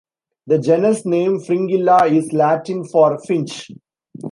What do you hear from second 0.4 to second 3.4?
The genus name "Fringilla" is Latin for